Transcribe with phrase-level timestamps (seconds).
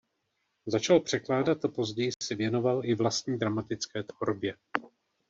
[0.65, 4.57] Začal překládat a později se věnoval i vlastní dramatické tvorbě.